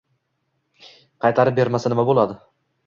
qaytarib 1.27 1.61
bermasa, 1.61 1.95
nima 1.95 2.09
bo‘ladi? 2.11 2.41